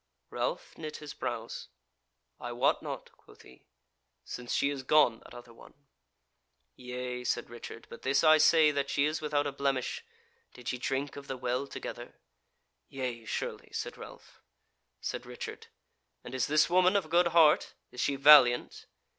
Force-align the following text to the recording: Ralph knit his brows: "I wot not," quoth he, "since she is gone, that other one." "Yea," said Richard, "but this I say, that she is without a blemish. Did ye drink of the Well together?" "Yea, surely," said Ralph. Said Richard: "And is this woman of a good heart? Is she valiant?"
Ralph 0.31 0.79
knit 0.79 0.97
his 0.97 1.13
brows: 1.13 1.67
"I 2.39 2.53
wot 2.53 2.81
not," 2.81 3.11
quoth 3.17 3.43
he, 3.43 3.67
"since 4.23 4.51
she 4.51 4.71
is 4.71 4.81
gone, 4.81 5.19
that 5.19 5.35
other 5.35 5.53
one." 5.53 5.75
"Yea," 6.75 7.23
said 7.23 7.51
Richard, 7.51 7.85
"but 7.87 8.01
this 8.01 8.23
I 8.23 8.39
say, 8.39 8.71
that 8.71 8.89
she 8.89 9.05
is 9.05 9.21
without 9.21 9.45
a 9.45 9.51
blemish. 9.51 10.03
Did 10.55 10.71
ye 10.71 10.79
drink 10.79 11.17
of 11.17 11.27
the 11.27 11.37
Well 11.37 11.67
together?" 11.67 12.15
"Yea, 12.89 13.25
surely," 13.25 13.69
said 13.73 13.95
Ralph. 13.95 14.41
Said 15.01 15.27
Richard: 15.27 15.67
"And 16.23 16.33
is 16.33 16.47
this 16.47 16.67
woman 16.67 16.95
of 16.95 17.05
a 17.05 17.09
good 17.09 17.27
heart? 17.27 17.75
Is 17.91 18.01
she 18.01 18.15
valiant?" 18.15 18.87